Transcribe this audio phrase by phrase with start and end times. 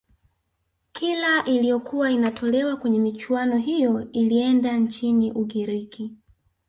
[0.93, 6.13] kila iliyokuwa inatolewa kwenye michuano hiyo ilienda nchini ugiriki